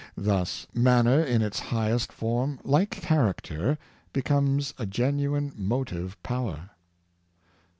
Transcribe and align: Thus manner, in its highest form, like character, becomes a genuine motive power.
Thus 0.17 0.65
manner, 0.73 1.21
in 1.23 1.43
its 1.43 1.59
highest 1.59 2.11
form, 2.11 2.59
like 2.63 2.89
character, 2.89 3.77
becomes 4.13 4.73
a 4.79 4.87
genuine 4.87 5.53
motive 5.55 6.17
power. 6.23 6.71